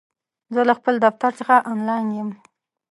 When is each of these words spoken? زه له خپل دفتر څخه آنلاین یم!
زه 0.53 0.61
له 0.67 0.73
خپل 0.79 0.95
دفتر 1.05 1.31
څخه 1.39 1.55
آنلاین 1.71 2.07
یم! 2.17 2.29